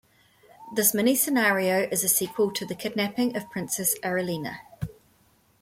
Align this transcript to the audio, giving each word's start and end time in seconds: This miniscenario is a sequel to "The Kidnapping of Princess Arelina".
This 0.73 0.93
miniscenario 0.93 1.87
is 1.93 2.03
a 2.03 2.09
sequel 2.09 2.49
to 2.53 2.65
"The 2.65 2.73
Kidnapping 2.73 3.35
of 3.37 3.51
Princess 3.51 3.95
Arelina". 4.03 4.61